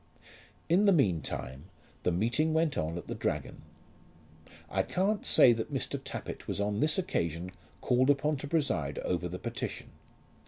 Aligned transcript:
In 0.67 0.85
the 0.85 0.91
mean 0.91 1.21
time 1.21 1.65
the 2.01 2.11
meeting 2.11 2.53
went 2.55 2.75
on 2.75 2.97
at 2.97 3.05
the 3.05 3.13
Dragon. 3.13 3.61
I 4.67 4.81
can't 4.81 5.27
say 5.27 5.53
that 5.53 5.71
Mr. 5.71 6.01
Tappitt 6.03 6.47
was 6.47 6.59
on 6.59 6.79
this 6.79 6.97
occasion 6.97 7.51
called 7.81 8.09
upon 8.09 8.37
to 8.37 8.47
preside 8.47 8.97
over 8.97 9.27
the 9.27 9.37
petition. 9.37 9.91